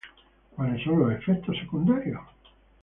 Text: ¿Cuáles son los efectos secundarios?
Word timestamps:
¿Cuáles 0.55 0.81
son 0.83 0.97
los 0.97 1.11
efectos 1.11 1.55
secundarios? 1.59 2.21